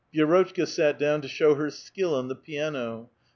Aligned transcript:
Vi^rotchka 0.15 0.65
sat 0.67 0.97
down 0.97 1.21
to 1.21 1.27
show 1.27 1.53
her 1.53 1.69
skill 1.69 2.15
on 2.15 2.27
the 2.27 2.35
piano. 2.35 3.11